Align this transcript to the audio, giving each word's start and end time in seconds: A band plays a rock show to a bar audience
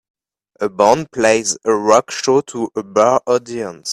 A 0.59 0.67
band 0.67 1.11
plays 1.11 1.59
a 1.63 1.71
rock 1.75 2.09
show 2.09 2.41
to 2.41 2.71
a 2.75 2.81
bar 2.81 3.21
audience 3.27 3.89